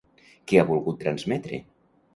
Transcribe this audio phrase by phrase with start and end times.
[0.51, 1.63] Què ha volgut transmetre?